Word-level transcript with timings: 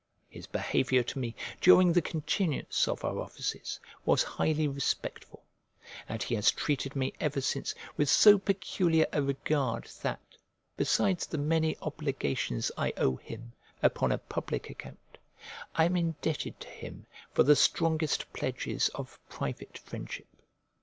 His 0.31 0.47
behaviour 0.47 1.03
to 1.03 1.19
me 1.19 1.35
during 1.61 1.93
the 1.93 2.01
continuance 2.01 2.87
of 2.87 3.05
our 3.05 3.19
offices 3.19 3.79
was 4.03 4.23
highly 4.23 4.67
respectful, 4.67 5.43
and 6.09 6.23
he 6.23 6.33
has 6.33 6.49
treated 6.49 6.95
me 6.95 7.13
ever 7.19 7.39
since 7.39 7.75
with 7.97 8.09
so 8.09 8.39
peculiar 8.39 9.05
a 9.13 9.21
regard 9.21 9.87
that, 10.01 10.19
besides 10.75 11.27
the 11.27 11.37
many 11.37 11.77
obligations 11.83 12.71
I 12.75 12.93
owe 12.97 13.17
him 13.17 13.53
upon 13.83 14.11
a 14.11 14.17
public 14.17 14.71
account, 14.71 15.19
I 15.75 15.85
am 15.85 15.95
indebted 15.95 16.59
to 16.61 16.67
him 16.67 17.05
for 17.31 17.43
the 17.43 17.55
strongest 17.55 18.33
pledges 18.33 18.89
of 18.95 19.19
private 19.29 19.77
friendship. 19.77 20.25